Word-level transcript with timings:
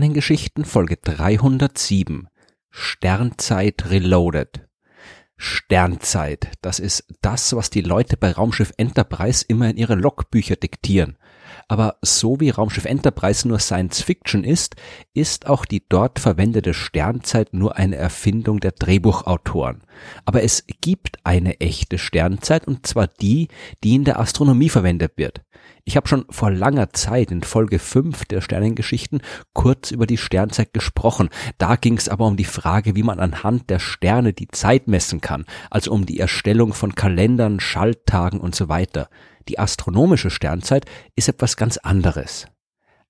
Sternengeschichten 0.00 0.64
Folge 0.64 0.96
307 0.96 2.28
Sternzeit 2.70 3.90
Reloaded. 3.90 4.66
Sternzeit, 5.36 6.52
das 6.62 6.78
ist 6.78 7.04
das, 7.20 7.54
was 7.54 7.68
die 7.68 7.82
Leute 7.82 8.16
bei 8.16 8.32
Raumschiff 8.32 8.72
Enterprise 8.78 9.44
immer 9.46 9.68
in 9.68 9.76
ihre 9.76 9.96
Logbücher 9.96 10.56
diktieren. 10.56 11.18
Aber 11.68 11.98
so 12.00 12.40
wie 12.40 12.48
Raumschiff 12.48 12.86
Enterprise 12.86 13.46
nur 13.46 13.58
Science 13.58 14.00
Fiction 14.00 14.42
ist, 14.42 14.76
ist 15.12 15.46
auch 15.46 15.66
die 15.66 15.86
dort 15.86 16.18
verwendete 16.18 16.72
Sternzeit 16.72 17.52
nur 17.52 17.76
eine 17.76 17.96
Erfindung 17.96 18.58
der 18.58 18.72
Drehbuchautoren. 18.72 19.82
Aber 20.24 20.42
es 20.42 20.64
gibt 20.80 21.18
eine 21.24 21.60
echte 21.60 21.98
Sternzeit 21.98 22.66
und 22.66 22.86
zwar 22.86 23.06
die, 23.06 23.48
die 23.84 23.96
in 23.96 24.04
der 24.04 24.18
Astronomie 24.18 24.70
verwendet 24.70 25.12
wird. 25.16 25.42
Ich 25.90 25.96
habe 25.96 26.06
schon 26.06 26.24
vor 26.30 26.52
langer 26.52 26.92
Zeit 26.92 27.32
in 27.32 27.42
Folge 27.42 27.80
5 27.80 28.24
der 28.26 28.42
Sternengeschichten 28.42 29.22
kurz 29.54 29.90
über 29.90 30.06
die 30.06 30.18
Sternzeit 30.18 30.72
gesprochen. 30.72 31.30
Da 31.58 31.74
ging 31.74 31.96
es 31.96 32.08
aber 32.08 32.26
um 32.26 32.36
die 32.36 32.44
Frage, 32.44 32.94
wie 32.94 33.02
man 33.02 33.18
anhand 33.18 33.70
der 33.70 33.80
Sterne 33.80 34.32
die 34.32 34.46
Zeit 34.46 34.86
messen 34.86 35.20
kann, 35.20 35.46
also 35.68 35.90
um 35.90 36.06
die 36.06 36.20
Erstellung 36.20 36.74
von 36.74 36.94
Kalendern, 36.94 37.58
Schalttagen 37.58 38.38
und 38.38 38.54
so 38.54 38.68
weiter. 38.68 39.08
Die 39.48 39.58
astronomische 39.58 40.30
Sternzeit 40.30 40.86
ist 41.16 41.28
etwas 41.28 41.56
ganz 41.56 41.76
anderes. 41.76 42.46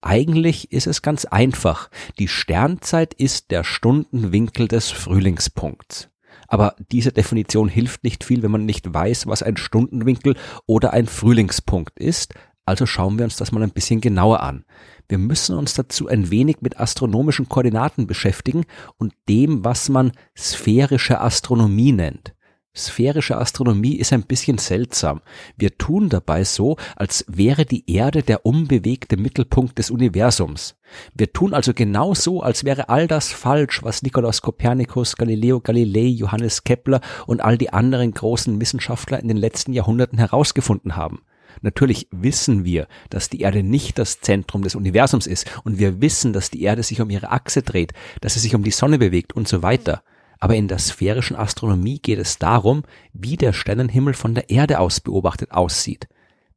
Eigentlich 0.00 0.72
ist 0.72 0.86
es 0.86 1.02
ganz 1.02 1.26
einfach. 1.26 1.90
Die 2.18 2.28
Sternzeit 2.28 3.12
ist 3.12 3.50
der 3.50 3.62
Stundenwinkel 3.62 4.68
des 4.68 4.90
Frühlingspunkts. 4.90 6.08
Aber 6.48 6.74
diese 6.90 7.12
Definition 7.12 7.68
hilft 7.68 8.02
nicht 8.02 8.24
viel, 8.24 8.42
wenn 8.42 8.50
man 8.50 8.66
nicht 8.66 8.92
weiß, 8.92 9.26
was 9.26 9.42
ein 9.42 9.56
Stundenwinkel 9.56 10.34
oder 10.66 10.92
ein 10.92 11.06
Frühlingspunkt 11.06 11.98
ist, 12.00 12.34
also 12.64 12.86
schauen 12.86 13.18
wir 13.18 13.24
uns 13.24 13.36
das 13.36 13.52
mal 13.52 13.62
ein 13.62 13.72
bisschen 13.72 14.00
genauer 14.00 14.40
an. 14.40 14.64
Wir 15.08 15.18
müssen 15.18 15.56
uns 15.56 15.74
dazu 15.74 16.08
ein 16.08 16.30
wenig 16.30 16.58
mit 16.60 16.78
astronomischen 16.78 17.48
Koordinaten 17.48 18.06
beschäftigen 18.06 18.64
und 18.96 19.12
dem, 19.28 19.64
was 19.64 19.88
man 19.88 20.12
sphärische 20.36 21.20
Astronomie 21.20 21.92
nennt. 21.92 22.34
Sphärische 22.76 23.36
Astronomie 23.36 23.96
ist 23.96 24.12
ein 24.12 24.22
bisschen 24.22 24.58
seltsam. 24.58 25.22
Wir 25.56 25.76
tun 25.76 26.08
dabei 26.08 26.44
so, 26.44 26.76
als 26.94 27.24
wäre 27.26 27.66
die 27.66 27.90
Erde 27.92 28.22
der 28.22 28.46
unbewegte 28.46 29.16
Mittelpunkt 29.16 29.76
des 29.78 29.90
Universums. 29.90 30.76
Wir 31.12 31.32
tun 31.32 31.52
also 31.52 31.74
genau 31.74 32.14
so, 32.14 32.42
als 32.42 32.62
wäre 32.62 32.88
all 32.88 33.08
das 33.08 33.32
falsch, 33.32 33.82
was 33.82 34.02
Nikolaus 34.02 34.40
Kopernikus, 34.40 35.16
Galileo 35.16 35.60
Galilei, 35.60 36.06
Johannes 36.06 36.62
Kepler 36.62 37.00
und 37.26 37.40
all 37.40 37.58
die 37.58 37.72
anderen 37.72 38.12
großen 38.12 38.60
Wissenschaftler 38.60 39.18
in 39.18 39.26
den 39.26 39.36
letzten 39.36 39.72
Jahrhunderten 39.72 40.18
herausgefunden 40.18 40.94
haben. 40.94 41.22
Natürlich 41.62 42.08
wissen 42.10 42.64
wir, 42.64 42.86
dass 43.08 43.28
die 43.28 43.40
Erde 43.40 43.62
nicht 43.62 43.98
das 43.98 44.20
Zentrum 44.20 44.62
des 44.62 44.74
Universums 44.74 45.26
ist 45.26 45.50
und 45.64 45.78
wir 45.78 46.00
wissen, 46.00 46.32
dass 46.32 46.50
die 46.50 46.62
Erde 46.62 46.82
sich 46.82 47.00
um 47.00 47.10
ihre 47.10 47.30
Achse 47.30 47.62
dreht, 47.62 47.92
dass 48.20 48.34
sie 48.34 48.40
sich 48.40 48.54
um 48.54 48.62
die 48.62 48.70
Sonne 48.70 48.98
bewegt 48.98 49.32
und 49.32 49.48
so 49.48 49.62
weiter. 49.62 50.02
Aber 50.38 50.56
in 50.56 50.68
der 50.68 50.78
sphärischen 50.78 51.36
Astronomie 51.36 51.98
geht 51.98 52.18
es 52.18 52.38
darum, 52.38 52.82
wie 53.12 53.36
der 53.36 53.52
Sternenhimmel 53.52 54.14
von 54.14 54.34
der 54.34 54.48
Erde 54.48 54.80
aus 54.80 55.00
beobachtet 55.00 55.52
aussieht. 55.52 56.08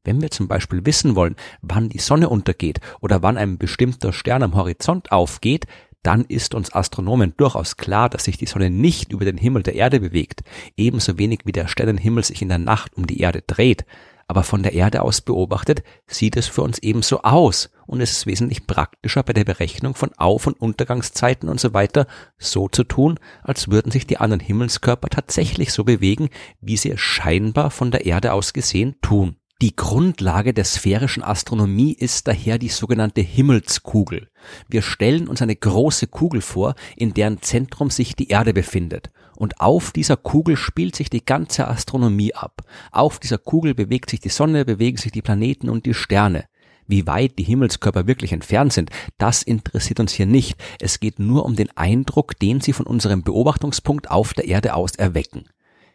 Wenn 0.05 0.21
wir 0.21 0.31
zum 0.31 0.47
Beispiel 0.47 0.85
wissen 0.85 1.15
wollen, 1.15 1.35
wann 1.61 1.89
die 1.89 1.99
Sonne 1.99 2.29
untergeht 2.29 2.79
oder 3.01 3.21
wann 3.21 3.37
ein 3.37 3.57
bestimmter 3.57 4.11
Stern 4.11 4.43
am 4.43 4.55
Horizont 4.55 5.11
aufgeht, 5.11 5.65
dann 6.01 6.25
ist 6.25 6.53
uns 6.53 6.73
Astronomen 6.73 7.33
durchaus 7.37 7.77
klar, 7.77 8.09
dass 8.09 8.25
sich 8.25 8.37
die 8.37 8.45
Sonne 8.45 8.69
nicht 8.69 9.13
über 9.13 9.23
den 9.23 9.37
Himmel 9.37 9.63
der 9.63 9.75
Erde 9.75 10.01
bewegt, 10.01 10.43
ebenso 10.75 11.17
wenig 11.17 11.39
wie 11.45 11.53
der 11.53 11.67
Sternenhimmel 11.67 12.23
sich 12.23 12.41
in 12.41 12.49
der 12.49 12.57
Nacht 12.57 12.95
um 12.95 13.07
die 13.07 13.21
Erde 13.21 13.41
dreht, 13.45 13.85
aber 14.33 14.41
von 14.41 14.63
der 14.63 14.73
Erde 14.73 15.03
aus 15.03 15.21
beobachtet 15.21 15.83
sieht 16.07 16.35
es 16.37 16.47
für 16.47 16.63
uns 16.63 16.79
ebenso 16.79 17.21
aus 17.21 17.69
und 17.85 18.01
es 18.01 18.13
ist 18.13 18.25
wesentlich 18.25 18.65
praktischer 18.65 19.21
bei 19.21 19.31
der 19.31 19.43
Berechnung 19.43 19.93
von 19.93 20.09
Auf- 20.17 20.47
und 20.47 20.59
Untergangszeiten 20.59 21.49
und 21.49 21.59
so 21.59 21.75
weiter 21.75 22.07
so 22.39 22.67
zu 22.67 22.83
tun, 22.83 23.19
als 23.43 23.67
würden 23.67 23.91
sich 23.91 24.07
die 24.07 24.17
anderen 24.17 24.39
Himmelskörper 24.39 25.09
tatsächlich 25.09 25.71
so 25.71 25.83
bewegen, 25.83 26.29
wie 26.61 26.77
sie 26.77 26.89
es 26.89 26.99
scheinbar 26.99 27.69
von 27.69 27.91
der 27.91 28.07
Erde 28.07 28.33
aus 28.33 28.53
gesehen 28.53 28.95
tun. 29.03 29.35
Die 29.61 29.75
Grundlage 29.75 30.51
der 30.51 30.65
sphärischen 30.65 31.21
Astronomie 31.21 31.93
ist 31.93 32.27
daher 32.27 32.57
die 32.57 32.69
sogenannte 32.69 33.21
Himmelskugel. 33.21 34.29
Wir 34.67 34.81
stellen 34.81 35.27
uns 35.27 35.43
eine 35.43 35.55
große 35.55 36.07
Kugel 36.07 36.41
vor, 36.41 36.73
in 36.97 37.13
deren 37.13 37.43
Zentrum 37.43 37.91
sich 37.91 38.15
die 38.15 38.29
Erde 38.29 38.51
befindet. 38.51 39.11
Und 39.35 39.59
auf 39.59 39.91
dieser 39.91 40.17
Kugel 40.17 40.57
spielt 40.57 40.95
sich 40.95 41.09
die 41.09 41.25
ganze 41.25 41.67
Astronomie 41.67 42.33
ab. 42.33 42.61
Auf 42.91 43.19
dieser 43.19 43.37
Kugel 43.37 43.73
bewegt 43.73 44.09
sich 44.09 44.19
die 44.19 44.29
Sonne, 44.29 44.65
bewegen 44.65 44.97
sich 44.97 45.11
die 45.11 45.21
Planeten 45.21 45.69
und 45.69 45.85
die 45.85 45.93
Sterne. 45.93 46.45
Wie 46.87 47.07
weit 47.07 47.39
die 47.39 47.43
Himmelskörper 47.43 48.07
wirklich 48.07 48.33
entfernt 48.33 48.73
sind, 48.73 48.89
das 49.17 49.41
interessiert 49.41 49.99
uns 49.99 50.11
hier 50.11 50.25
nicht. 50.25 50.61
Es 50.79 50.99
geht 50.99 51.19
nur 51.19 51.45
um 51.45 51.55
den 51.55 51.75
Eindruck, 51.77 52.37
den 52.39 52.61
sie 52.61 52.73
von 52.73 52.85
unserem 52.85 53.23
Beobachtungspunkt 53.23 54.11
auf 54.11 54.33
der 54.33 54.45
Erde 54.45 54.75
aus 54.75 54.95
erwecken. 54.95 55.45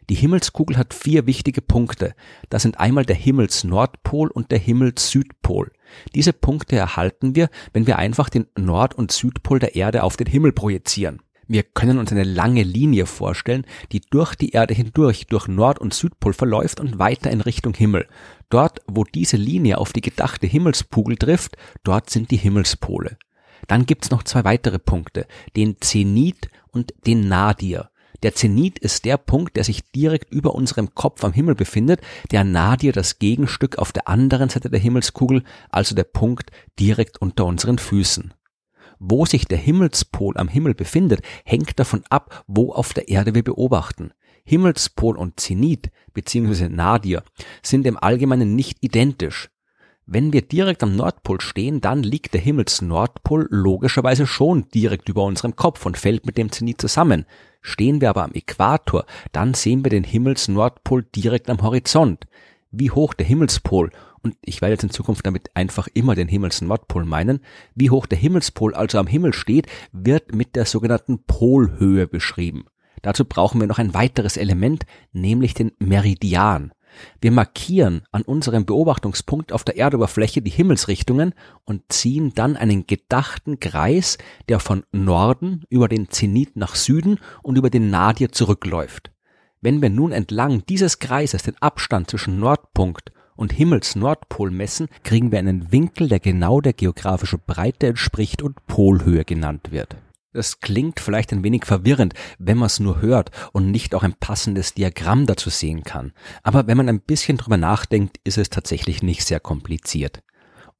Die 0.09 0.15
Himmelskugel 0.15 0.75
hat 0.75 0.95
vier 0.95 1.27
wichtige 1.27 1.61
Punkte. 1.61 2.15
Das 2.49 2.63
sind 2.63 2.79
einmal 2.79 3.05
der 3.05 3.15
Himmelsnordpol 3.15 4.31
und 4.31 4.49
der 4.49 4.57
Himmelssüdpol. 4.57 5.71
Diese 6.15 6.33
Punkte 6.33 6.77
erhalten 6.77 7.35
wir, 7.35 7.49
wenn 7.73 7.85
wir 7.85 7.99
einfach 7.99 8.29
den 8.29 8.47
Nord- 8.57 8.95
und 8.95 9.11
Südpol 9.11 9.59
der 9.59 9.75
Erde 9.75 10.01
auf 10.03 10.17
den 10.17 10.25
Himmel 10.25 10.51
projizieren. 10.51 11.21
Wir 11.51 11.63
können 11.63 11.97
uns 11.97 12.11
eine 12.11 12.25
lange 12.25 12.61
Linie 12.61 13.07
vorstellen, 13.07 13.65
die 13.91 14.01
durch 14.01 14.35
die 14.35 14.51
Erde 14.51 14.75
hindurch, 14.75 15.25
durch 15.25 15.47
Nord- 15.47 15.79
und 15.79 15.95
Südpol 15.95 16.31
verläuft 16.31 16.79
und 16.79 16.99
weiter 16.99 17.31
in 17.31 17.41
Richtung 17.41 17.73
Himmel. 17.73 18.07
Dort, 18.49 18.81
wo 18.85 19.03
diese 19.03 19.35
Linie 19.35 19.79
auf 19.79 19.91
die 19.91 20.01
gedachte 20.01 20.45
Himmelskugel 20.45 21.17
trifft, 21.17 21.57
dort 21.83 22.11
sind 22.11 22.29
die 22.29 22.37
Himmelspole. 22.37 23.17
Dann 23.67 23.87
gibt's 23.87 24.11
noch 24.11 24.21
zwei 24.21 24.43
weitere 24.43 24.77
Punkte, 24.77 25.25
den 25.55 25.77
Zenit 25.81 26.51
und 26.67 26.93
den 27.07 27.27
Nadir. 27.27 27.89
Der 28.21 28.35
Zenit 28.35 28.77
ist 28.77 29.05
der 29.05 29.17
Punkt, 29.17 29.55
der 29.55 29.63
sich 29.63 29.91
direkt 29.91 30.31
über 30.31 30.53
unserem 30.53 30.93
Kopf 30.93 31.23
am 31.23 31.33
Himmel 31.33 31.55
befindet, 31.55 31.99
der 32.29 32.43
Nadir 32.43 32.91
das 32.91 33.17
Gegenstück 33.17 33.79
auf 33.79 33.91
der 33.91 34.07
anderen 34.07 34.49
Seite 34.49 34.69
der 34.69 34.79
Himmelskugel, 34.79 35.43
also 35.71 35.95
der 35.95 36.03
Punkt 36.03 36.51
direkt 36.79 37.19
unter 37.19 37.47
unseren 37.47 37.79
Füßen. 37.79 38.35
Wo 38.99 39.25
sich 39.25 39.45
der 39.45 39.57
Himmelspol 39.57 40.37
am 40.37 40.49
Himmel 40.49 40.73
befindet, 40.73 41.21
hängt 41.45 41.79
davon 41.79 42.03
ab, 42.09 42.43
wo 42.47 42.73
auf 42.73 42.93
der 42.93 43.07
Erde 43.07 43.33
wir 43.33 43.43
beobachten. 43.43 44.11
Himmelspol 44.43 45.17
und 45.17 45.39
Zenit 45.39 45.89
bzw. 46.13 46.67
Nadir 46.67 47.23
sind 47.63 47.87
im 47.87 47.97
Allgemeinen 47.97 48.55
nicht 48.55 48.77
identisch. 48.81 49.49
Wenn 50.05 50.33
wir 50.33 50.41
direkt 50.41 50.81
am 50.83 50.95
Nordpol 50.95 51.39
stehen, 51.39 51.81
dann 51.81 52.01
liegt 52.03 52.33
der 52.33 52.41
Himmelsnordpol 52.41 53.47
logischerweise 53.51 54.25
schon 54.25 54.67
direkt 54.73 55.07
über 55.07 55.23
unserem 55.23 55.55
Kopf 55.55 55.85
und 55.85 55.97
fällt 55.97 56.25
mit 56.25 56.37
dem 56.37 56.51
Zenit 56.51 56.81
zusammen. 56.81 57.25
Stehen 57.61 58.01
wir 58.01 58.09
aber 58.09 58.23
am 58.23 58.33
Äquator, 58.33 59.05
dann 59.31 59.53
sehen 59.53 59.85
wir 59.85 59.91
den 59.91 60.03
Himmelsnordpol 60.03 61.03
direkt 61.03 61.49
am 61.49 61.61
Horizont. 61.61 62.25
Wie 62.71 62.91
hoch 62.91 63.13
der 63.13 63.25
Himmelspol 63.25 63.91
und 64.21 64.35
ich 64.41 64.61
werde 64.61 64.73
jetzt 64.73 64.83
in 64.83 64.89
Zukunft 64.89 65.25
damit 65.25 65.55
einfach 65.55 65.87
immer 65.93 66.15
den 66.15 66.27
Himmelsnordpol 66.27 67.05
meinen, 67.05 67.39
wie 67.75 67.89
hoch 67.89 68.05
der 68.05 68.17
Himmelspol 68.17 68.75
also 68.75 68.99
am 68.99 69.07
Himmel 69.07 69.33
steht, 69.33 69.67
wird 69.91 70.35
mit 70.35 70.55
der 70.55 70.65
sogenannten 70.65 71.23
Polhöhe 71.23 72.07
beschrieben. 72.07 72.65
Dazu 73.01 73.25
brauchen 73.25 73.59
wir 73.59 73.67
noch 73.67 73.79
ein 73.79 73.93
weiteres 73.93 74.37
Element, 74.37 74.85
nämlich 75.13 75.53
den 75.53 75.71
Meridian. 75.79 76.73
Wir 77.21 77.31
markieren 77.31 78.01
an 78.11 78.23
unserem 78.23 78.65
Beobachtungspunkt 78.65 79.53
auf 79.53 79.63
der 79.63 79.77
Erdoberfläche 79.77 80.41
die 80.41 80.49
Himmelsrichtungen 80.49 81.33
und 81.63 81.83
ziehen 81.89 82.33
dann 82.33 82.57
einen 82.57 82.87
gedachten 82.87 83.59
Kreis, 83.59 84.17
der 84.49 84.59
von 84.59 84.83
Norden 84.91 85.63
über 85.69 85.87
den 85.87 86.09
Zenit 86.09 86.55
nach 86.55 86.75
Süden 86.75 87.19
und 87.43 87.57
über 87.57 87.69
den 87.69 87.89
Nadir 87.89 88.31
zurückläuft. 88.31 89.11
Wenn 89.61 89.81
wir 89.81 89.89
nun 89.89 90.13
entlang 90.13 90.63
dieses 90.67 90.99
Kreises 90.99 91.43
den 91.43 91.57
Abstand 91.61 92.09
zwischen 92.09 92.39
Nordpunkt 92.39 93.11
und 93.35 93.51
Himmelsnordpol 93.51 94.51
messen, 94.51 94.87
kriegen 95.03 95.33
wir 95.33 95.39
einen 95.39 95.71
Winkel, 95.73 96.07
der 96.07 96.21
genau 96.21 96.61
der 96.61 96.71
geografischen 96.71 97.41
Breite 97.45 97.87
entspricht 97.87 98.41
und 98.41 98.65
Polhöhe 98.67 99.25
genannt 99.25 99.71
wird. 99.71 99.97
Das 100.31 100.61
klingt 100.61 101.01
vielleicht 101.01 101.33
ein 101.33 101.43
wenig 101.43 101.65
verwirrend, 101.65 102.13
wenn 102.37 102.57
man 102.57 102.67
es 102.67 102.79
nur 102.79 103.01
hört 103.01 103.31
und 103.51 103.69
nicht 103.69 103.95
auch 103.95 104.03
ein 104.03 104.13
passendes 104.13 104.75
Diagramm 104.75 105.25
dazu 105.25 105.49
sehen 105.49 105.83
kann. 105.83 106.13
Aber 106.41 106.67
wenn 106.67 106.77
man 106.77 106.87
ein 106.87 107.01
bisschen 107.01 107.37
drüber 107.37 107.57
nachdenkt, 107.57 108.17
ist 108.23 108.37
es 108.37 108.49
tatsächlich 108.49 109.03
nicht 109.03 109.25
sehr 109.25 109.41
kompliziert. 109.41 110.21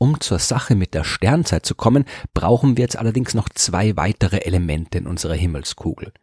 Um 0.02 0.22
zur 0.22 0.40
Sache 0.40 0.76
mit 0.76 0.94
der 0.94 1.04
Sternzeit 1.04 1.66
zu 1.66 1.76
kommen, 1.76 2.06
brauchen 2.34 2.78
wir 2.78 2.84
jetzt 2.84 2.98
allerdings 2.98 3.34
noch 3.34 3.50
zwei 3.50 3.98
weitere 3.98 4.38
Elemente 4.38 4.98
in 4.98 5.08
unserer 5.08 5.34
Himmelskugel. 5.34 6.14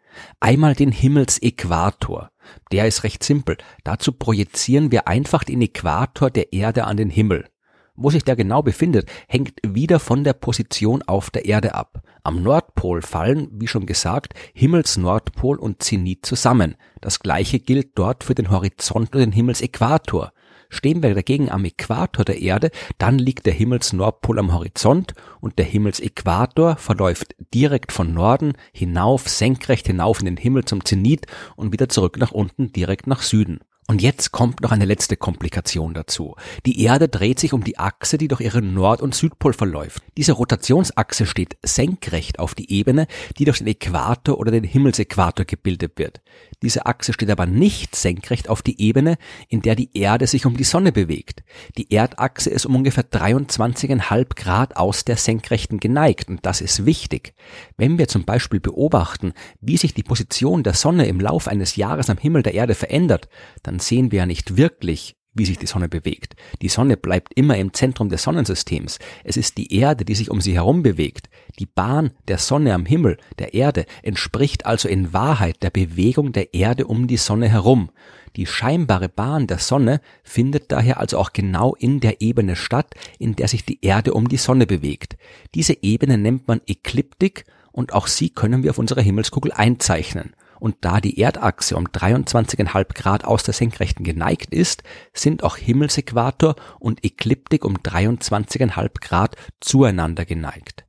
Einmal 0.40 0.74
den 0.74 0.90
Himmelsäquator. 0.90 2.30
Der 2.72 2.88
ist 2.88 3.04
recht 3.04 3.22
simpel. 3.22 3.58
Dazu 3.84 4.12
projizieren 4.12 4.92
wir 4.92 5.08
einfach 5.08 5.44
den 5.44 5.60
Äquator 5.60 6.30
der 6.30 6.54
Erde 6.54 6.84
an 6.84 6.96
den 6.96 7.10
Himmel. 7.10 7.50
Wo 7.96 8.08
sich 8.08 8.24
der 8.24 8.34
genau 8.34 8.62
befindet, 8.62 9.10
hängt 9.28 9.58
wieder 9.62 10.00
von 10.00 10.24
der 10.24 10.32
Position 10.32 11.02
auf 11.02 11.28
der 11.28 11.44
Erde 11.44 11.74
ab. 11.74 12.02
Am 12.22 12.42
Nordpol 12.42 13.02
fallen, 13.02 13.48
wie 13.52 13.68
schon 13.68 13.84
gesagt, 13.84 14.32
Himmelsnordpol 14.54 15.58
und 15.58 15.82
Zenit 15.82 16.24
zusammen. 16.24 16.76
Das 17.02 17.20
gleiche 17.20 17.58
gilt 17.58 17.90
dort 17.98 18.24
für 18.24 18.34
den 18.34 18.50
Horizont 18.50 19.14
und 19.14 19.20
den 19.20 19.32
Himmelsäquator. 19.32 20.32
Stehen 20.68 21.02
wir 21.02 21.14
dagegen 21.14 21.50
am 21.50 21.64
Äquator 21.64 22.24
der 22.24 22.40
Erde, 22.40 22.70
dann 22.98 23.18
liegt 23.18 23.46
der 23.46 23.52
Himmelsnordpol 23.52 24.38
am 24.38 24.52
Horizont 24.52 25.14
und 25.40 25.58
der 25.58 25.64
Himmelsäquator 25.64 26.76
verläuft 26.76 27.34
direkt 27.54 27.92
von 27.92 28.12
Norden 28.12 28.54
hinauf, 28.72 29.28
senkrecht 29.28 29.86
hinauf 29.86 30.20
in 30.20 30.26
den 30.26 30.36
Himmel 30.36 30.64
zum 30.64 30.84
Zenit 30.84 31.26
und 31.56 31.72
wieder 31.72 31.88
zurück 31.88 32.18
nach 32.18 32.32
unten 32.32 32.72
direkt 32.72 33.06
nach 33.06 33.22
Süden. 33.22 33.60
Und 33.88 34.02
jetzt 34.02 34.32
kommt 34.32 34.62
noch 34.62 34.72
eine 34.72 34.84
letzte 34.84 35.16
Komplikation 35.16 35.94
dazu. 35.94 36.34
Die 36.66 36.82
Erde 36.82 37.08
dreht 37.08 37.38
sich 37.38 37.52
um 37.52 37.62
die 37.62 37.78
Achse, 37.78 38.18
die 38.18 38.26
durch 38.26 38.40
ihren 38.40 38.74
Nord- 38.74 39.00
und 39.00 39.14
Südpol 39.14 39.52
verläuft. 39.52 40.02
Diese 40.16 40.32
Rotationsachse 40.32 41.24
steht 41.24 41.56
senkrecht 41.62 42.40
auf 42.40 42.56
die 42.56 42.72
Ebene, 42.72 43.06
die 43.38 43.44
durch 43.44 43.58
den 43.58 43.68
Äquator 43.68 44.38
oder 44.38 44.50
den 44.50 44.64
Himmelsäquator 44.64 45.44
gebildet 45.44 45.98
wird. 45.98 46.20
Diese 46.62 46.84
Achse 46.86 47.12
steht 47.12 47.30
aber 47.30 47.46
nicht 47.46 47.94
senkrecht 47.94 48.48
auf 48.48 48.60
die 48.60 48.80
Ebene, 48.80 49.18
in 49.48 49.62
der 49.62 49.76
die 49.76 49.96
Erde 49.96 50.26
sich 50.26 50.46
um 50.46 50.56
die 50.56 50.64
Sonne 50.64 50.90
bewegt. 50.90 51.44
Die 51.78 51.92
Erdachse 51.92 52.50
ist 52.50 52.66
um 52.66 52.74
ungefähr 52.74 53.04
23,5 53.08 54.34
Grad 54.34 54.76
aus 54.76 55.04
der 55.04 55.16
Senkrechten 55.16 55.78
geneigt 55.78 56.28
und 56.28 56.44
das 56.44 56.60
ist 56.60 56.86
wichtig. 56.86 57.34
Wenn 57.76 57.98
wir 57.98 58.08
zum 58.08 58.24
Beispiel 58.24 58.58
beobachten, 58.58 59.32
wie 59.60 59.76
sich 59.76 59.94
die 59.94 60.02
Position 60.02 60.64
der 60.64 60.74
Sonne 60.74 61.06
im 61.06 61.20
Lauf 61.20 61.46
eines 61.46 61.76
Jahres 61.76 62.10
am 62.10 62.18
Himmel 62.18 62.42
der 62.42 62.54
Erde 62.54 62.74
verändert, 62.74 63.28
dann 63.62 63.75
dann 63.76 63.80
sehen 63.80 64.10
wir 64.10 64.20
ja 64.20 64.26
nicht 64.26 64.56
wirklich, 64.56 65.16
wie 65.34 65.44
sich 65.44 65.58
die 65.58 65.66
Sonne 65.66 65.90
bewegt. 65.90 66.34
Die 66.62 66.68
Sonne 66.70 66.96
bleibt 66.96 67.34
immer 67.34 67.58
im 67.58 67.74
Zentrum 67.74 68.08
des 68.08 68.22
Sonnensystems. 68.22 68.98
Es 69.22 69.36
ist 69.36 69.58
die 69.58 69.78
Erde, 69.78 70.06
die 70.06 70.14
sich 70.14 70.30
um 70.30 70.40
sie 70.40 70.54
herum 70.54 70.82
bewegt. 70.82 71.28
Die 71.58 71.66
Bahn 71.66 72.12
der 72.26 72.38
Sonne 72.38 72.72
am 72.72 72.86
Himmel, 72.86 73.18
der 73.38 73.52
Erde, 73.52 73.84
entspricht 74.02 74.64
also 74.64 74.88
in 74.88 75.12
Wahrheit 75.12 75.62
der 75.62 75.68
Bewegung 75.68 76.32
der 76.32 76.54
Erde 76.54 76.86
um 76.86 77.06
die 77.06 77.18
Sonne 77.18 77.50
herum. 77.50 77.90
Die 78.36 78.46
scheinbare 78.46 79.10
Bahn 79.10 79.46
der 79.46 79.58
Sonne 79.58 80.00
findet 80.24 80.72
daher 80.72 80.98
also 80.98 81.18
auch 81.18 81.34
genau 81.34 81.74
in 81.74 82.00
der 82.00 82.22
Ebene 82.22 82.56
statt, 82.56 82.94
in 83.18 83.36
der 83.36 83.48
sich 83.48 83.66
die 83.66 83.84
Erde 83.84 84.14
um 84.14 84.30
die 84.30 84.38
Sonne 84.38 84.66
bewegt. 84.66 85.18
Diese 85.54 85.76
Ebene 85.82 86.16
nennt 86.16 86.48
man 86.48 86.62
Ekliptik 86.66 87.44
und 87.72 87.92
auch 87.92 88.06
sie 88.06 88.30
können 88.30 88.62
wir 88.62 88.70
auf 88.70 88.78
unserer 88.78 89.02
Himmelskugel 89.02 89.52
einzeichnen 89.52 90.32
und 90.60 90.76
da 90.80 91.00
die 91.00 91.18
Erdachse 91.20 91.76
um 91.76 91.86
23,5 91.86 92.94
Grad 92.94 93.24
aus 93.24 93.42
der 93.42 93.54
Senkrechten 93.54 94.04
geneigt 94.04 94.54
ist, 94.54 94.82
sind 95.12 95.42
auch 95.42 95.56
Himmelsäquator 95.56 96.56
und 96.78 97.04
Ekliptik 97.04 97.64
um 97.64 97.76
23,5 97.76 99.00
Grad 99.00 99.36
zueinander 99.60 100.24
geneigt. 100.24 100.86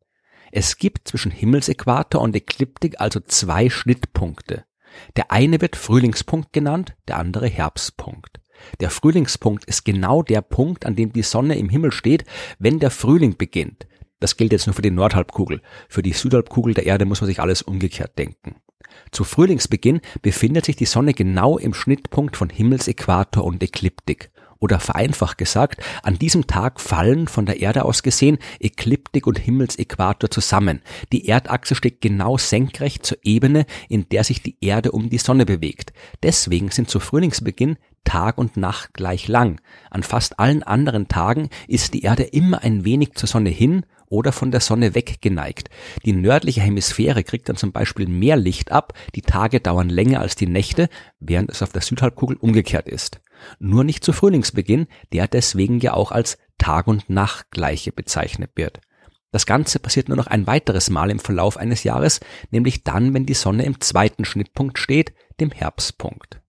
Es 0.51 0.77
gibt 0.77 1.07
zwischen 1.07 1.31
Himmelsäquator 1.31 2.21
und 2.21 2.35
Ekliptik 2.35 2.99
also 2.99 3.19
zwei 3.19 3.69
Schnittpunkte. 3.69 4.65
Der 5.15 5.31
eine 5.31 5.61
wird 5.61 5.75
Frühlingspunkt 5.75 6.53
genannt, 6.53 6.95
der 7.07 7.17
andere 7.17 7.47
Herbstpunkt. 7.47 8.39
Der 8.79 8.89
Frühlingspunkt 8.89 9.65
ist 9.65 9.85
genau 9.85 10.23
der 10.23 10.41
Punkt, 10.41 10.85
an 10.85 10.95
dem 10.95 11.13
die 11.13 11.21
Sonne 11.21 11.57
im 11.57 11.69
Himmel 11.69 11.91
steht, 11.91 12.25
wenn 12.57 12.79
der 12.79 12.91
Frühling 12.91 13.37
beginnt. 13.37 13.87
Das 14.19 14.35
gilt 14.35 14.51
jetzt 14.51 14.65
nur 14.65 14.73
für 14.73 14.81
die 14.81 14.89
Nordhalbkugel. 14.89 15.61
Für 15.89 16.01
die 16.01 16.13
Südhalbkugel 16.13 16.73
der 16.73 16.85
Erde 16.85 17.05
muss 17.05 17.21
man 17.21 17.27
sich 17.27 17.39
alles 17.39 17.61
umgekehrt 17.61 18.17
denken. 18.17 18.55
Zu 19.11 19.23
Frühlingsbeginn 19.23 20.01
befindet 20.21 20.65
sich 20.65 20.75
die 20.75 20.85
Sonne 20.85 21.13
genau 21.13 21.57
im 21.57 21.73
Schnittpunkt 21.73 22.37
von 22.37 22.49
Himmelsäquator 22.49 23.43
und 23.43 23.63
Ekliptik. 23.63 24.29
Oder 24.59 24.79
vereinfacht 24.79 25.37
gesagt, 25.37 25.83
an 26.01 26.17
diesem 26.17 26.47
Tag 26.47 26.81
fallen 26.81 27.27
von 27.27 27.45
der 27.45 27.59
Erde 27.59 27.85
aus 27.85 28.01
gesehen 28.01 28.39
Ekliptik 28.59 29.27
und 29.27 29.37
Himmelsäquator 29.37 30.31
zusammen. 30.31 30.81
Die 31.11 31.27
Erdachse 31.27 31.75
steht 31.75 32.01
genau 32.01 32.37
senkrecht 32.37 33.05
zur 33.05 33.19
Ebene, 33.23 33.65
in 33.87 34.09
der 34.09 34.23
sich 34.23 34.41
die 34.41 34.57
Erde 34.61 34.91
um 34.91 35.09
die 35.09 35.19
Sonne 35.19 35.45
bewegt. 35.45 35.93
Deswegen 36.23 36.71
sind 36.71 36.89
zu 36.89 36.99
Frühlingsbeginn 36.99 37.77
Tag 38.03 38.37
und 38.37 38.57
Nacht 38.57 38.93
gleich 38.93 39.27
lang. 39.27 39.61
An 39.91 40.01
fast 40.01 40.39
allen 40.39 40.63
anderen 40.63 41.07
Tagen 41.07 41.49
ist 41.67 41.93
die 41.93 42.03
Erde 42.03 42.23
immer 42.23 42.63
ein 42.63 42.83
wenig 42.83 43.13
zur 43.13 43.27
Sonne 43.27 43.49
hin 43.49 43.85
oder 44.09 44.31
von 44.31 44.51
der 44.51 44.59
Sonne 44.59 44.95
weggeneigt. 44.95 45.69
Die 46.05 46.13
nördliche 46.13 46.61
Hemisphäre 46.61 47.23
kriegt 47.23 47.49
dann 47.49 47.55
zum 47.55 47.71
Beispiel 47.71 48.07
mehr 48.07 48.37
Licht 48.37 48.71
ab, 48.71 48.93
die 49.15 49.21
Tage 49.21 49.59
dauern 49.59 49.89
länger 49.89 50.21
als 50.21 50.35
die 50.35 50.47
Nächte, 50.47 50.89
während 51.19 51.49
es 51.49 51.61
auf 51.61 51.71
der 51.71 51.81
Südhalbkugel 51.81 52.37
umgekehrt 52.37 52.87
ist. 52.87 53.21
Nur 53.59 53.83
nicht 53.83 54.03
zu 54.03 54.13
Frühlingsbeginn, 54.13 54.87
der 55.13 55.27
deswegen 55.27 55.79
ja 55.79 55.93
auch 55.93 56.11
als 56.11 56.37
Tag- 56.57 56.87
und 56.87 57.09
Nachtgleiche 57.09 57.91
bezeichnet 57.91 58.51
wird. 58.55 58.79
Das 59.31 59.45
Ganze 59.45 59.79
passiert 59.79 60.07
nur 60.07 60.17
noch 60.17 60.27
ein 60.27 60.47
weiteres 60.47 60.89
Mal 60.89 61.11
im 61.11 61.19
Verlauf 61.19 61.57
eines 61.57 61.83
Jahres, 61.83 62.21
nämlich 62.49 62.83
dann, 62.83 63.13
wenn 63.13 63.25
die 63.25 63.33
Sonne 63.33 63.65
im 63.65 63.81
zweiten 63.81 64.25
Schnittpunkt 64.25 64.79
steht, 64.79 65.13
dem 65.39 65.51
Herbstpunkt. 65.51 66.41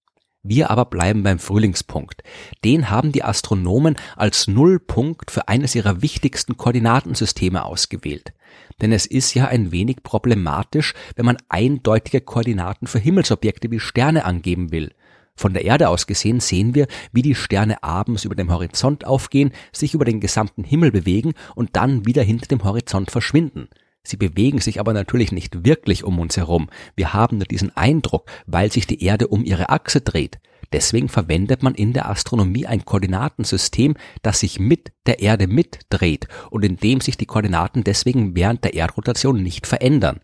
Wir 0.51 0.71
aber 0.71 0.87
bleiben 0.87 1.23
beim 1.23 1.39
Frühlingspunkt. 1.39 2.23
Den 2.65 2.89
haben 2.89 3.13
die 3.13 3.23
Astronomen 3.23 3.97
als 4.17 4.49
Nullpunkt 4.49 5.31
für 5.31 5.47
eines 5.47 5.75
ihrer 5.75 6.01
wichtigsten 6.01 6.57
Koordinatensysteme 6.57 7.67
ausgewählt. 7.67 8.33
Denn 8.81 8.91
es 8.91 9.05
ist 9.05 9.35
ja 9.35 9.49
ein 9.49 9.73
wenig 9.73 10.03
problematisch, 10.03 10.95
wenn 11.17 11.27
man 11.27 11.37
eindeutige 11.51 12.23
Koordinaten 12.23 12.87
für 12.87 12.99
Himmelsobjekte 12.99 13.71
wie 13.71 13.79
Sterne 13.79 14.25
angeben 14.25 14.73
will. 14.73 14.95
Von 15.37 15.53
der 15.53 15.67
Erde 15.67 15.91
aus 15.91 16.07
gesehen 16.07 16.41
sehen 16.41 16.75
wir, 16.75 16.87
wie 17.13 17.23
die 17.23 17.35
Sterne 17.35 17.83
abends 17.83 18.25
über 18.25 18.35
dem 18.35 18.51
Horizont 18.51 19.05
aufgehen, 19.05 19.53
sich 19.71 19.93
über 19.93 20.07
den 20.07 20.19
gesamten 20.19 20.65
Himmel 20.65 20.93
bewegen 20.93 21.35
und 21.57 21.77
dann 21.77 22.07
wieder 22.07 22.23
hinter 22.23 22.47
dem 22.47 22.65
Horizont 22.65 23.11
verschwinden. 23.11 23.69
Sie 24.09 24.17
bewegen 24.17 24.59
sich 24.61 24.81
aber 24.81 24.95
natürlich 24.95 25.33
nicht 25.33 25.67
wirklich 25.67 26.03
um 26.03 26.19
uns 26.19 26.39
herum. 26.39 26.71
Wir 26.97 27.13
haben 27.13 27.37
nur 27.37 27.47
diesen 27.47 27.77
Eindruck, 27.77 28.31
weil 28.47 28.73
sich 28.73 28.87
die 28.87 29.05
Erde 29.05 29.29
um 29.29 29.45
ihre 29.45 29.69
Achse 29.69 30.01
dreht. 30.01 30.39
Deswegen 30.73 31.11
verwendet 31.11 31.63
man 31.63 31.75
in 31.75 31.93
der 31.93 32.09
Astronomie 32.09 32.67
ein 32.67 32.87
Koordinatensystem, 32.87 33.97
das 34.23 34.41
sich 34.41 34.59
mit 34.59 34.93
der 35.07 35.21
Erde 35.21 35.47
mitdreht 35.47 36.27
und 36.51 36.65
in 36.65 36.77
dem 36.77 37.03
sich 37.03 37.19
die 37.19 37.27
Koordinaten 37.27 37.85
deswegen 37.85 38.35
während 38.35 38.65
der 38.65 38.73
Erdrotation 38.73 39.43
nicht 39.43 39.67
verändern. 39.67 40.21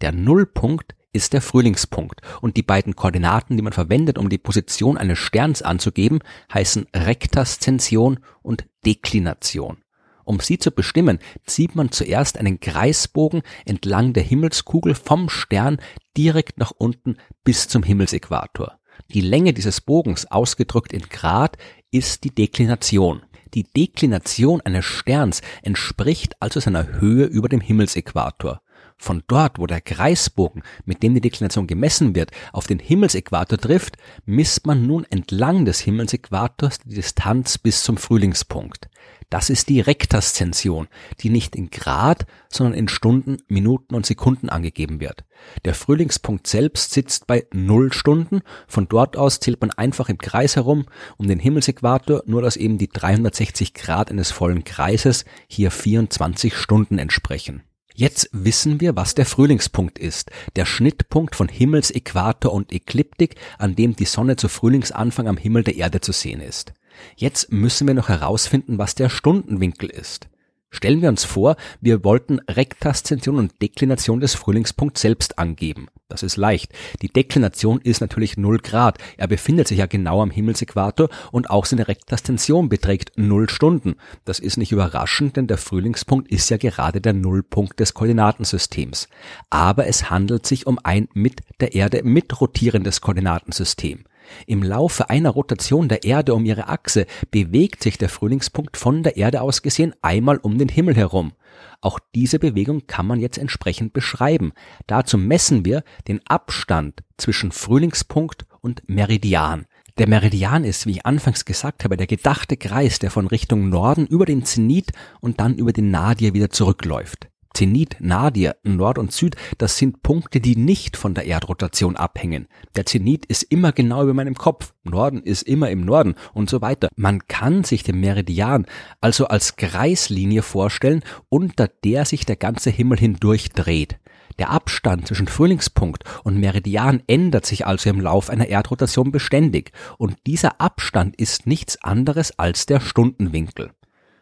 Der 0.00 0.10
Nullpunkt 0.10 0.96
ist 1.12 1.32
der 1.32 1.40
Frühlingspunkt 1.40 2.22
und 2.40 2.56
die 2.56 2.62
beiden 2.64 2.96
Koordinaten, 2.96 3.56
die 3.56 3.62
man 3.62 3.72
verwendet, 3.72 4.18
um 4.18 4.28
die 4.28 4.38
Position 4.38 4.98
eines 4.98 5.18
Sterns 5.18 5.62
anzugeben, 5.62 6.18
heißen 6.52 6.88
Rektaszension 6.94 8.18
und 8.42 8.66
Deklination. 8.84 9.78
Um 10.24 10.40
sie 10.40 10.58
zu 10.58 10.70
bestimmen, 10.70 11.18
zieht 11.46 11.74
man 11.74 11.92
zuerst 11.92 12.38
einen 12.38 12.60
Kreisbogen 12.60 13.42
entlang 13.64 14.12
der 14.12 14.22
Himmelskugel 14.22 14.94
vom 14.94 15.28
Stern 15.28 15.78
direkt 16.16 16.58
nach 16.58 16.72
unten 16.72 17.16
bis 17.44 17.68
zum 17.68 17.82
Himmelsäquator. 17.82 18.78
Die 19.12 19.20
Länge 19.22 19.52
dieses 19.52 19.80
Bogens, 19.80 20.30
ausgedrückt 20.30 20.92
in 20.92 21.02
Grad, 21.02 21.56
ist 21.90 22.24
die 22.24 22.34
Deklination. 22.34 23.22
Die 23.54 23.64
Deklination 23.64 24.60
eines 24.60 24.84
Sterns 24.84 25.42
entspricht 25.62 26.34
also 26.40 26.60
seiner 26.60 27.00
Höhe 27.00 27.24
über 27.24 27.48
dem 27.48 27.60
Himmelsäquator. 27.60 28.60
Von 29.02 29.22
dort, 29.28 29.58
wo 29.58 29.66
der 29.66 29.80
Kreisbogen, 29.80 30.62
mit 30.84 31.02
dem 31.02 31.14
die 31.14 31.22
Deklination 31.22 31.66
gemessen 31.66 32.14
wird, 32.14 32.32
auf 32.52 32.66
den 32.66 32.78
Himmelsäquator 32.78 33.56
trifft, 33.56 33.96
misst 34.26 34.66
man 34.66 34.86
nun 34.86 35.06
entlang 35.08 35.64
des 35.64 35.80
Himmelsäquators 35.80 36.80
die 36.80 36.96
Distanz 36.96 37.56
bis 37.56 37.82
zum 37.82 37.96
Frühlingspunkt. 37.96 38.90
Das 39.30 39.48
ist 39.48 39.70
die 39.70 39.80
Rektaszension, 39.80 40.86
die 41.20 41.30
nicht 41.30 41.56
in 41.56 41.70
Grad, 41.70 42.26
sondern 42.50 42.74
in 42.74 42.88
Stunden, 42.88 43.38
Minuten 43.48 43.94
und 43.94 44.04
Sekunden 44.04 44.50
angegeben 44.50 45.00
wird. 45.00 45.24
Der 45.64 45.74
Frühlingspunkt 45.74 46.46
selbst 46.46 46.92
sitzt 46.92 47.26
bei 47.26 47.46
0 47.54 47.94
Stunden. 47.94 48.42
Von 48.66 48.86
dort 48.86 49.16
aus 49.16 49.40
zählt 49.40 49.62
man 49.62 49.70
einfach 49.70 50.10
im 50.10 50.18
Kreis 50.18 50.56
herum 50.56 50.84
um 51.16 51.26
den 51.26 51.38
Himmelsäquator, 51.38 52.22
nur 52.26 52.42
dass 52.42 52.56
eben 52.56 52.76
die 52.76 52.88
360 52.88 53.72
Grad 53.72 54.10
eines 54.10 54.30
vollen 54.30 54.64
Kreises 54.64 55.24
hier 55.48 55.70
24 55.70 56.54
Stunden 56.54 56.98
entsprechen. 56.98 57.62
Jetzt 58.00 58.30
wissen 58.32 58.80
wir, 58.80 58.96
was 58.96 59.14
der 59.14 59.26
Frühlingspunkt 59.26 59.98
ist, 59.98 60.30
der 60.56 60.64
Schnittpunkt 60.64 61.36
von 61.36 61.50
Himmelsäquator 61.50 62.50
und 62.50 62.72
Ekliptik, 62.72 63.34
an 63.58 63.76
dem 63.76 63.94
die 63.94 64.06
Sonne 64.06 64.36
zu 64.36 64.48
Frühlingsanfang 64.48 65.28
am 65.28 65.36
Himmel 65.36 65.64
der 65.64 65.76
Erde 65.76 66.00
zu 66.00 66.12
sehen 66.12 66.40
ist. 66.40 66.72
Jetzt 67.14 67.52
müssen 67.52 67.86
wir 67.86 67.92
noch 67.92 68.08
herausfinden, 68.08 68.78
was 68.78 68.94
der 68.94 69.10
Stundenwinkel 69.10 69.90
ist. 69.90 70.29
Stellen 70.70 71.02
wir 71.02 71.08
uns 71.08 71.24
vor, 71.24 71.56
wir 71.80 72.04
wollten 72.04 72.38
Rektaszension 72.48 73.38
und 73.38 73.60
Deklination 73.60 74.20
des 74.20 74.34
Frühlingspunkts 74.34 75.00
selbst 75.00 75.38
angeben. 75.38 75.88
Das 76.08 76.22
ist 76.22 76.36
leicht. 76.36 76.72
Die 77.02 77.12
Deklination 77.12 77.80
ist 77.80 78.00
natürlich 78.00 78.36
0 78.36 78.58
Grad. 78.58 78.98
Er 79.16 79.26
befindet 79.26 79.68
sich 79.68 79.78
ja 79.78 79.86
genau 79.86 80.22
am 80.22 80.30
Himmelsäquator 80.30 81.08
und 81.32 81.50
auch 81.50 81.64
seine 81.64 81.88
Rektaszension 81.88 82.68
beträgt 82.68 83.12
0 83.16 83.48
Stunden. 83.50 83.96
Das 84.24 84.38
ist 84.38 84.56
nicht 84.56 84.72
überraschend, 84.72 85.36
denn 85.36 85.48
der 85.48 85.58
Frühlingspunkt 85.58 86.30
ist 86.30 86.50
ja 86.50 86.56
gerade 86.56 87.00
der 87.00 87.14
Nullpunkt 87.14 87.80
des 87.80 87.94
Koordinatensystems. 87.94 89.08
Aber 89.50 89.86
es 89.86 90.08
handelt 90.08 90.46
sich 90.46 90.66
um 90.66 90.78
ein 90.82 91.08
mit 91.14 91.42
der 91.60 91.74
Erde 91.74 92.02
mitrotierendes 92.04 93.00
Koordinatensystem. 93.00 94.04
Im 94.46 94.62
Laufe 94.62 95.10
einer 95.10 95.30
Rotation 95.30 95.88
der 95.88 96.04
Erde 96.04 96.34
um 96.34 96.44
ihre 96.44 96.68
Achse 96.68 97.06
bewegt 97.30 97.82
sich 97.82 97.98
der 97.98 98.08
Frühlingspunkt 98.08 98.76
von 98.76 99.02
der 99.02 99.16
Erde 99.16 99.42
aus 99.42 99.62
gesehen 99.62 99.94
einmal 100.02 100.38
um 100.38 100.58
den 100.58 100.68
Himmel 100.68 100.96
herum. 100.96 101.32
Auch 101.80 101.98
diese 102.14 102.38
Bewegung 102.38 102.86
kann 102.86 103.06
man 103.06 103.20
jetzt 103.20 103.38
entsprechend 103.38 103.92
beschreiben. 103.92 104.52
Dazu 104.86 105.16
messen 105.18 105.64
wir 105.64 105.82
den 106.08 106.20
Abstand 106.26 107.02
zwischen 107.16 107.52
Frühlingspunkt 107.52 108.46
und 108.60 108.82
Meridian. 108.86 109.66
Der 109.98 110.08
Meridian 110.08 110.64
ist, 110.64 110.86
wie 110.86 110.92
ich 110.92 111.06
anfangs 111.06 111.44
gesagt 111.44 111.84
habe, 111.84 111.96
der 111.96 112.06
gedachte 112.06 112.56
Kreis, 112.56 112.98
der 112.98 113.10
von 113.10 113.26
Richtung 113.26 113.68
Norden 113.68 114.06
über 114.06 114.24
den 114.24 114.44
Zenit 114.44 114.92
und 115.20 115.40
dann 115.40 115.56
über 115.56 115.72
den 115.72 115.90
Nadir 115.90 116.32
wieder 116.32 116.50
zurückläuft. 116.50 117.29
Zenit, 117.54 117.96
Nadir, 118.00 118.56
Nord 118.62 118.98
und 118.98 119.12
Süd, 119.12 119.36
das 119.58 119.76
sind 119.76 120.02
Punkte, 120.02 120.40
die 120.40 120.56
nicht 120.56 120.96
von 120.96 121.14
der 121.14 121.26
Erdrotation 121.26 121.96
abhängen. 121.96 122.46
Der 122.76 122.86
Zenit 122.86 123.26
ist 123.26 123.42
immer 123.42 123.72
genau 123.72 124.02
über 124.02 124.14
meinem 124.14 124.34
Kopf, 124.34 124.72
Norden 124.84 125.22
ist 125.22 125.42
immer 125.42 125.70
im 125.70 125.84
Norden 125.84 126.14
und 126.32 126.48
so 126.48 126.60
weiter. 126.60 126.88
Man 126.96 127.26
kann 127.28 127.64
sich 127.64 127.82
den 127.82 128.00
Meridian 128.00 128.66
also 129.00 129.26
als 129.26 129.56
Kreislinie 129.56 130.42
vorstellen, 130.42 131.02
unter 131.28 131.68
der 131.68 132.04
sich 132.04 132.24
der 132.24 132.36
ganze 132.36 132.70
Himmel 132.70 132.98
hindurch 132.98 133.50
dreht. 133.50 133.98
Der 134.38 134.50
Abstand 134.50 135.06
zwischen 135.06 135.28
Frühlingspunkt 135.28 136.04
und 136.24 136.38
Meridian 136.38 137.02
ändert 137.06 137.44
sich 137.44 137.66
also 137.66 137.90
im 137.90 138.00
Lauf 138.00 138.30
einer 138.30 138.48
Erdrotation 138.48 139.10
beständig 139.10 139.72
und 139.98 140.16
dieser 140.26 140.60
Abstand 140.60 141.16
ist 141.16 141.46
nichts 141.46 141.82
anderes 141.82 142.38
als 142.38 142.64
der 142.64 142.80
Stundenwinkel 142.80 143.72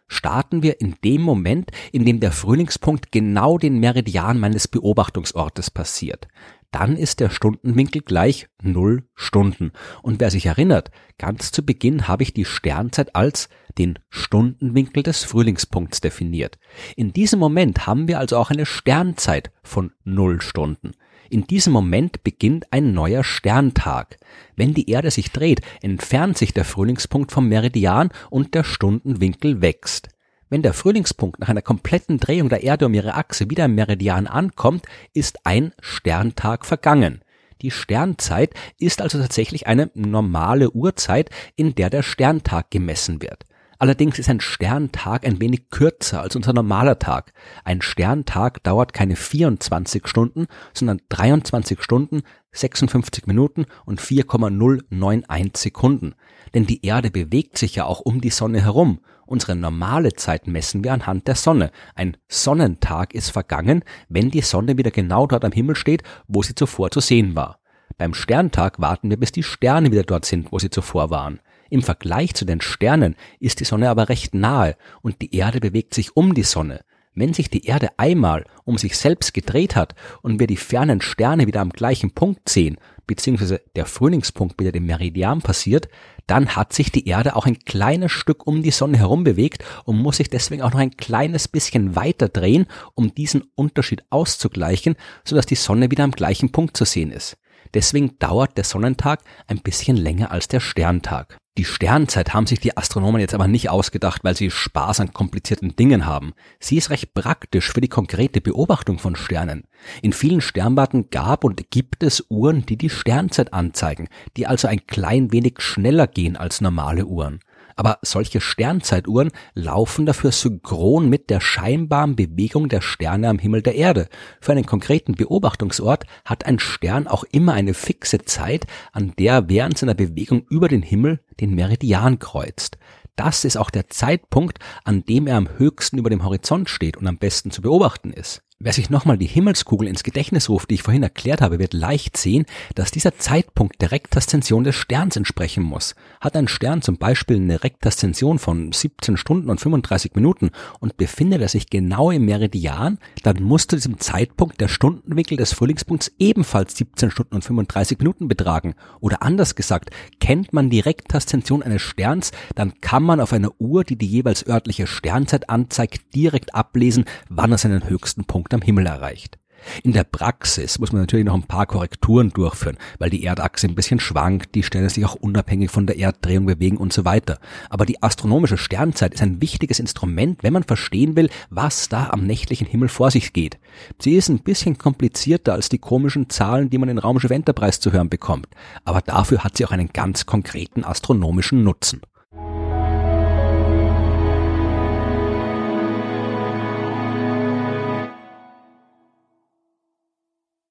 starten 0.09 0.63
wir 0.63 0.81
in 0.81 0.97
dem 1.05 1.23
Moment, 1.23 1.71
in 1.93 2.05
dem 2.05 2.21
der 2.21 2.33
Frühlingspunkt 2.33 3.13
genau 3.13 3.59
den 3.59 3.79
Meridian 3.79 4.41
meines 4.41 4.67
Beobachtungsortes 4.67 5.71
passiert. 5.71 6.27
Dann 6.71 6.97
ist 6.97 7.21
der 7.21 7.31
Stundenwinkel 7.31 8.03
gleich 8.03 8.49
0 8.63 9.05
Stunden. 9.15 9.73
Und 10.03 10.21
wer 10.21 10.31
sich 10.31 10.47
erinnert, 10.47 10.91
ganz 11.17 11.51
zu 11.51 11.65
Beginn 11.65 12.09
habe 12.09 12.23
ich 12.23 12.35
die 12.35 12.45
Sternzeit 12.45 13.17
als 13.17 13.49
den 13.79 13.99
Stundenwinkel 14.11 15.03
des 15.03 15.25
Frühlingspunkts 15.25 16.01
definiert. 16.01 16.59
In 16.97 17.13
diesem 17.13 17.39
Moment 17.39 17.87
haben 17.87 18.09
wir 18.09 18.19
also 18.19 18.37
auch 18.37 18.51
eine 18.51 18.67
Sternzeit 18.67 19.51
von 19.63 19.93
0 20.05 20.43
Stunden. 20.43 20.93
In 21.31 21.47
diesem 21.47 21.75
Moment 21.75 22.25
beginnt 22.25 22.73
ein 22.73 22.95
neuer 22.95 23.23
Sterntag. 23.23 24.19
Wenn 24.57 24.73
die 24.73 24.91
Erde 24.91 25.11
sich 25.11 25.31
dreht, 25.31 25.61
entfernt 25.83 26.39
sich 26.39 26.55
der 26.55 26.65
Frühlingspunkt 26.65 27.33
vom 27.33 27.49
Meridian 27.49 28.11
und 28.31 28.55
der 28.55 28.65
Stundenwinkel 28.65 29.61
wächst. 29.61 30.09
Wenn 30.49 30.63
der 30.63 30.73
Frühlingspunkt 30.73 31.39
nach 31.41 31.51
einer 31.51 31.61
kompletten 31.61 32.19
Drehung 32.19 32.49
der 32.49 32.63
Erde 32.63 32.87
um 32.87 32.95
ihre 32.95 33.15
Achse 33.15 33.51
wieder 33.51 33.67
im 33.67 33.75
Meridian 33.75 34.27
ankommt, 34.27 34.87
ist 35.13 35.45
ein 35.45 35.73
Sterntag 35.81 36.65
vergangen. 36.65 37.21
Die 37.61 37.71
Sternzeit 37.71 38.55
ist 38.79 39.03
also 39.03 39.19
tatsächlich 39.19 39.67
eine 39.67 39.91
normale 39.95 40.71
Uhrzeit, 40.71 41.29
in 41.57 41.75
der 41.75 41.91
der 41.91 42.03
Sterntag 42.03 42.71
gemessen 42.71 43.21
wird. 43.21 43.45
Allerdings 43.81 44.19
ist 44.19 44.29
ein 44.29 44.41
Sterntag 44.41 45.25
ein 45.25 45.41
wenig 45.41 45.71
kürzer 45.71 46.21
als 46.21 46.35
unser 46.35 46.53
normaler 46.53 46.99
Tag. 46.99 47.33
Ein 47.65 47.81
Sterntag 47.81 48.63
dauert 48.65 48.93
keine 48.93 49.15
24 49.15 50.09
Stunden, 50.09 50.47
sondern 50.75 51.01
23 51.11 51.81
Stunden, 51.81 52.23
56 52.51 53.29
Minuten 53.29 53.67
und 53.85 54.01
4,091 54.01 55.57
Sekunden. 55.57 56.15
Denn 56.55 56.67
die 56.67 56.85
Erde 56.85 57.13
bewegt 57.13 57.57
sich 57.57 57.77
ja 57.77 57.85
auch 57.85 58.01
um 58.01 58.21
die 58.21 58.31
Sonne 58.31 58.61
herum. 58.61 58.99
Unsere 59.27 59.55
normale 59.55 60.15
Zeit 60.15 60.49
messen 60.49 60.83
wir 60.83 60.93
anhand 60.93 61.29
der 61.29 61.37
Sonne. 61.37 61.71
Ein 61.95 62.17
Sonnentag 62.27 63.15
ist 63.15 63.31
vergangen, 63.31 63.85
wenn 64.09 64.31
die 64.31 64.41
Sonne 64.41 64.77
wieder 64.77 64.91
genau 64.91 65.29
dort 65.29 65.45
am 65.45 65.53
Himmel 65.53 65.77
steht, 65.77 66.03
wo 66.27 66.43
sie 66.43 66.57
zuvor 66.57 66.91
zu 66.91 66.99
sehen 66.99 67.37
war. 67.37 67.61
Beim 67.97 68.15
Sterntag 68.15 68.81
warten 68.81 69.11
wir, 69.11 69.19
bis 69.19 69.31
die 69.31 69.43
Sterne 69.43 69.93
wieder 69.93 70.05
dort 70.05 70.25
sind, 70.25 70.51
wo 70.51 70.59
sie 70.59 70.71
zuvor 70.71 71.11
waren. 71.11 71.41
Im 71.71 71.83
Vergleich 71.83 72.35
zu 72.35 72.45
den 72.45 72.61
Sternen 72.61 73.15
ist 73.41 73.61
die 73.61 73.65
Sonne 73.65 73.91
aber 73.91 74.09
recht 74.09 74.35
nahe 74.35 74.77
und 75.03 75.21
die 75.21 75.35
Erde 75.35 75.61
bewegt 75.61 75.95
sich 75.95 76.17
um 76.17 76.35
die 76.35 76.43
Sonne. 76.43 76.81
Wenn 77.15 77.35
sich 77.35 77.51
die 77.51 77.67
Erde 77.67 77.89
einmal 77.97 78.45
um 78.65 78.79
sich 78.79 78.97
selbst 78.97 79.35
gedreht 79.35 79.75
hat 79.75 79.95
und 80.23 80.39
wir 80.39 80.47
die 80.47 80.57
fernen 80.57 81.01
Sterne 81.01 81.49
wieder 81.49 81.61
am 81.61 81.71
gleichen 81.71 82.13
Punkt 82.13 82.49
sehen, 82.49 82.77
beziehungsweise 83.09 83.61
der 83.75 83.87
Frühlingspunkt 83.87 84.61
wieder 84.61 84.71
dem 84.71 84.87
Meridian 84.87 85.43
passiert, 85.43 85.89
dann 86.29 86.55
hat 86.55 86.73
sich 86.73 86.93
die 86.93 87.09
Erde 87.09 87.35
auch 87.35 87.47
ein 87.47 87.59
kleines 87.59 88.13
Stück 88.13 88.47
um 88.47 88.63
die 88.63 88.71
Sonne 88.71 88.99
herum 88.99 89.25
bewegt 89.25 89.65
und 89.85 89.99
muss 89.99 90.19
sich 90.19 90.31
deswegen 90.31 90.63
auch 90.63 90.73
noch 90.73 90.79
ein 90.79 90.97
kleines 90.97 91.49
bisschen 91.49 91.97
weiter 91.97 92.29
drehen, 92.29 92.67
um 92.95 93.13
diesen 93.15 93.43
Unterschied 93.57 94.05
auszugleichen, 94.11 94.95
sodass 95.25 95.47
die 95.47 95.57
Sonne 95.57 95.91
wieder 95.91 96.05
am 96.05 96.13
gleichen 96.13 96.53
Punkt 96.53 96.77
zu 96.77 96.85
sehen 96.85 97.11
ist. 97.11 97.37
Deswegen 97.75 98.19
dauert 98.19 98.57
der 98.57 98.65
Sonnentag 98.65 99.21
ein 99.47 99.59
bisschen 99.59 99.97
länger 99.97 100.31
als 100.31 100.47
der 100.47 100.61
Sterntag. 100.61 101.37
Die 101.59 101.65
Sternzeit 101.65 102.35
haben 102.35 102.47
sich 102.47 102.61
die 102.61 102.77
Astronomen 102.77 103.21
jetzt 103.21 103.35
aber 103.35 103.49
nicht 103.49 103.69
ausgedacht, 103.69 104.23
weil 104.23 104.37
sie 104.37 104.49
Spaß 104.49 105.01
an 105.01 105.13
komplizierten 105.13 105.75
Dingen 105.75 106.07
haben. 106.07 106.33
Sie 106.61 106.77
ist 106.77 106.91
recht 106.91 107.15
praktisch 107.15 107.73
für 107.73 107.81
die 107.81 107.89
konkrete 107.89 108.41
Beobachtung 108.41 109.01
von 109.01 109.17
Sternen. 109.17 109.65
In 110.01 110.13
vielen 110.13 110.41
Sternwarten 110.41 111.11
gab 111.11 111.43
und 111.43 111.69
gibt 111.73 112.05
es 112.05 112.25
Uhren, 112.31 112.65
die 112.65 112.77
die 112.77 112.91
Sternzeit 112.91 113.53
anzeigen, 113.53 114.09
die 114.37 114.47
also 114.47 114.69
ein 114.69 114.87
klein 114.87 115.33
wenig 115.33 115.55
schneller 115.59 116.07
gehen 116.07 116.37
als 116.37 116.61
normale 116.61 117.07
Uhren. 117.07 117.41
Aber 117.79 118.01
solche 118.03 118.41
Sternzeituhren 118.41 119.31
laufen 119.55 120.05
dafür 120.05 120.33
synchron 120.33 121.09
mit 121.09 121.31
der 121.31 121.41
scheinbaren 121.41 122.17
Bewegung 122.17 122.69
der 122.69 122.81
Sterne 122.81 123.29
am 123.29 123.39
Himmel 123.39 123.63
der 123.63 123.77
Erde. 123.77 124.09
Für 124.41 124.51
einen 124.51 124.67
konkreten 124.67 125.13
Beobachtungsort 125.13 126.05
hat 126.25 126.45
ein 126.45 126.59
Stern 126.59 127.07
auch 127.07 127.23
immer 127.31 127.53
eine 127.53 127.75
fixe 127.75 128.19
Zeit, 128.25 128.67
an 128.91 129.13
der 129.17 129.33
er 129.33 129.49
während 129.49 129.79
seiner 129.79 129.95
Bewegung 129.95 130.45
über 130.51 130.67
den 130.67 130.83
Himmel 130.83 131.21
den 131.39 131.55
Meridian 131.55 132.19
kreuzt. 132.19 132.79
Das 133.15 133.45
ist 133.45 133.57
auch 133.57 133.71
der 133.71 133.87
Zeitpunkt, 133.87 134.59
an 134.83 135.05
dem 135.05 135.29
er 135.29 135.37
am 135.37 135.49
höchsten 135.59 135.99
über 135.99 136.11
dem 136.11 136.25
Horizont 136.25 136.69
steht 136.69 136.97
und 136.97 137.07
am 137.07 137.19
besten 137.19 137.53
zu 137.53 137.63
beobachten 137.63 138.13
ist. 138.13 138.43
Wer 138.61 138.73
sich 138.73 138.91
nochmal 138.91 139.17
die 139.17 139.27
Himmelskugel 139.27 139.87
ins 139.87 140.03
Gedächtnis 140.03 140.49
ruft, 140.49 140.69
die 140.69 140.75
ich 140.75 140.83
vorhin 140.83 141.05
erklärt 141.05 141.43
habe, 141.43 141.61
wird 141.61 141.75
leicht 141.75 142.17
sehen, 142.17 142.45
dass 142.75 142.91
dieser 142.91 143.17
Zeitpunkt 143.17 143.81
der 143.81 143.93
Rektaszension 143.93 144.65
des 144.65 144.75
Sterns 144.75 145.15
entsprechen 145.15 145.63
muss. 145.63 145.95
Hat 146.21 146.35
ein 146.35 146.49
Stern 146.49 146.83
zum 146.83 146.99
Beispiel 146.99 147.37
eine 147.37 147.63
Rektaszension 147.63 148.41
von 148.41 148.73
17 148.73 149.17
Stunden 149.17 149.49
und 149.49 149.61
35 149.61 150.17
Minuten 150.17 150.51
und 150.81 150.97
befindet 150.97 151.41
er 151.41 151.47
sich 151.47 151.71
genau 151.71 152.11
im 152.11 152.25
Meridian, 152.25 152.99
dann 153.23 153.45
muss 153.45 153.69
zu 153.69 153.77
diesem 153.77 154.01
Zeitpunkt 154.01 154.61
der 154.61 154.67
Stundenwinkel 154.67 155.37
des 155.37 155.53
Frühlingspunkts 155.53 156.11
ebenfalls 156.19 156.77
17 156.79 157.13
Stunden 157.13 157.37
und 157.37 157.45
35 157.45 157.99
Minuten 157.99 158.27
betragen. 158.27 158.75
Oder 158.99 159.23
anders 159.23 159.55
gesagt, 159.55 159.91
kennt 160.19 160.53
man 160.53 160.69
die 160.69 160.81
Rektaszension 160.81 161.63
eines 161.63 161.83
Sterns, 161.83 162.33
dann 162.57 162.81
kann 162.81 163.05
man 163.05 163.21
auf 163.21 163.33
einer 163.33 163.53
Uhr, 163.61 163.85
die 163.85 163.95
die 163.95 164.09
jeweils 164.09 164.45
örtliche 164.45 164.89
Sternzeit 164.89 165.49
anzeigt, 165.49 166.13
direkt 166.17 166.57
ablesen, 166.57 167.05
wann 167.29 167.53
er 167.53 167.59
seinen 167.59 167.89
höchsten 167.89 168.25
Punkt 168.25 168.48
Punkt 168.49 168.55
am 168.55 168.63
Himmel 168.63 168.87
erreicht. 168.87 169.39
In 169.83 169.93
der 169.93 170.05
Praxis 170.05 170.79
muss 170.79 170.93
man 170.93 171.03
natürlich 171.03 171.27
noch 171.27 171.35
ein 171.35 171.43
paar 171.43 171.67
Korrekturen 171.67 172.31
durchführen, 172.31 172.79
weil 172.99 173.11
die 173.11 173.25
Erdachse 173.25 173.67
ein 173.67 173.75
bisschen 173.75 174.01
schwankt, 174.01 174.55
die 174.55 174.63
Sterne 174.63 174.89
sich 174.89 175.05
auch 175.05 175.17
unabhängig 175.17 175.71
von 175.71 175.87
der 175.87 175.99
Erddrehung 175.99 176.47
bewegen 176.47 176.79
und 176.79 176.93
so 176.93 177.05
weiter. 177.05 177.41
Aber 177.69 177.85
die 177.85 178.03
astronomische 178.03 178.57
Sternzeit 178.57 179.13
ist 179.13 179.21
ein 179.21 179.43
wichtiges 179.43 179.81
Instrument, 179.81 180.43
wenn 180.43 180.53
man 180.53 180.63
verstehen 180.63 181.17
will, 181.17 181.29
was 181.51 181.89
da 181.91 182.09
am 182.11 182.25
nächtlichen 182.25 182.69
Himmel 182.69 182.89
vor 182.89 183.11
sich 183.11 183.33
geht. 183.33 183.59
Sie 183.99 184.15
ist 184.15 184.29
ein 184.31 184.45
bisschen 184.45 184.79
komplizierter 184.79 185.53
als 185.53 185.69
die 185.69 185.79
komischen 185.79 186.31
Zahlen, 186.31 186.71
die 186.71 186.79
man 186.79 186.89
in 186.89 186.99
Raumschiff 186.99 187.33
Enterprise 187.33 187.81
zu 187.81 187.93
hören 187.93 188.09
bekommt. 188.09 188.47
Aber 188.85 189.03
dafür 189.03 189.45
hat 189.45 189.59
sie 189.59 189.67
auch 189.67 189.73
einen 189.73 189.93
ganz 189.93 190.25
konkreten 190.25 190.85
astronomischen 190.85 191.65
Nutzen. 191.65 192.01